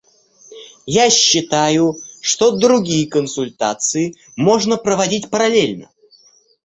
[0.87, 5.91] Я считаю, что другие консультации можно проводить параллельно.